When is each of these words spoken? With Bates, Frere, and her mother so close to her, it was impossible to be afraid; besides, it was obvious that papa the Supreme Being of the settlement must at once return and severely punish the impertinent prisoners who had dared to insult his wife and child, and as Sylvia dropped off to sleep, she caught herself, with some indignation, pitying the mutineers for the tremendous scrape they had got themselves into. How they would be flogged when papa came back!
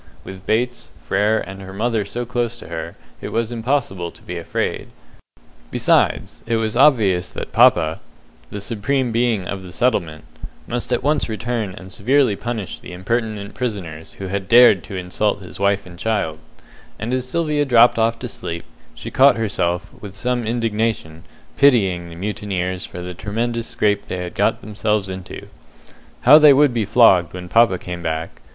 With 0.23 0.47
Bates, 0.47 0.89
Frere, 1.03 1.41
and 1.41 1.61
her 1.61 1.73
mother 1.73 2.03
so 2.05 2.25
close 2.25 2.57
to 2.57 2.69
her, 2.69 2.95
it 3.21 3.29
was 3.31 3.51
impossible 3.51 4.09
to 4.09 4.23
be 4.23 4.35
afraid; 4.39 4.87
besides, 5.69 6.41
it 6.47 6.55
was 6.55 6.75
obvious 6.75 7.31
that 7.33 7.51
papa 7.51 7.99
the 8.49 8.59
Supreme 8.59 9.11
Being 9.11 9.47
of 9.47 9.61
the 9.61 9.71
settlement 9.71 10.23
must 10.65 10.91
at 10.91 11.03
once 11.03 11.29
return 11.29 11.75
and 11.77 11.91
severely 11.91 12.35
punish 12.35 12.79
the 12.79 12.93
impertinent 12.93 13.53
prisoners 13.53 14.13
who 14.13 14.25
had 14.25 14.47
dared 14.47 14.83
to 14.85 14.95
insult 14.95 15.41
his 15.43 15.59
wife 15.59 15.85
and 15.85 15.99
child, 15.99 16.39
and 16.97 17.13
as 17.13 17.29
Sylvia 17.29 17.63
dropped 17.63 17.99
off 17.99 18.17
to 18.17 18.27
sleep, 18.27 18.65
she 18.95 19.11
caught 19.11 19.37
herself, 19.37 19.91
with 20.01 20.15
some 20.15 20.47
indignation, 20.47 21.25
pitying 21.57 22.09
the 22.09 22.15
mutineers 22.15 22.87
for 22.87 23.01
the 23.03 23.13
tremendous 23.13 23.67
scrape 23.67 24.07
they 24.07 24.17
had 24.17 24.33
got 24.33 24.61
themselves 24.61 25.11
into. 25.11 25.45
How 26.21 26.39
they 26.39 26.53
would 26.53 26.73
be 26.73 26.85
flogged 26.85 27.33
when 27.33 27.47
papa 27.47 27.77
came 27.77 28.01
back! 28.01 28.41